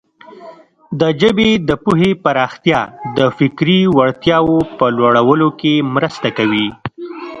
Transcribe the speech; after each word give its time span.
د 0.99 1.01
ژبې 1.21 1.49
د 1.67 1.69
پوهې 1.83 2.11
پراختیا 2.23 2.81
د 3.17 3.19
فکري 3.37 3.79
وړتیاوو 3.97 4.57
په 4.77 4.85
لوړولو 4.97 5.49
کې 5.59 5.73
مرسته 5.95 6.27
کوي. 6.37 6.67